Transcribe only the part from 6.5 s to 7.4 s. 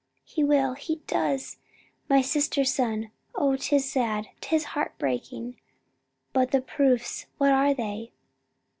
proofs: